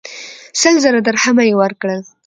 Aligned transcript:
سل 0.61 0.75
زره 0.83 0.99
درهمه 1.07 1.43
یې 1.47 1.53
ورکړل. 1.61 2.01